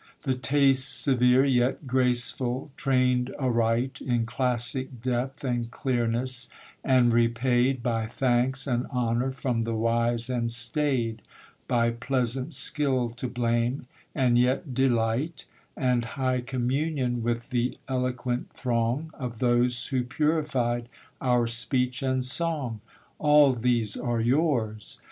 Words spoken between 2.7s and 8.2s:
trained aright In classic depth and clearness, and repaid By